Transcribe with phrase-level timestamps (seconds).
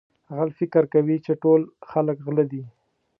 [0.35, 2.63] غل فکر کوي چې ټول خلک غله دي.